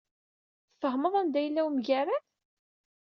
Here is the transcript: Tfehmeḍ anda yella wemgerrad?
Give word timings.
Tfehmeḍ 0.79 1.13
anda 1.19 1.39
yella 1.45 1.61
wemgerrad? 1.65 2.25